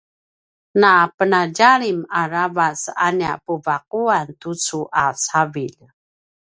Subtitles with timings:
[0.81, 5.81] napenadjalim aravac a nia puva’uan tucu a cavilj